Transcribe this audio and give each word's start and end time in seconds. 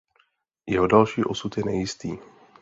Jeho 0.67 0.87
další 0.87 1.23
osud 1.23 1.57
je 1.57 1.63
nejistý. 1.65 2.17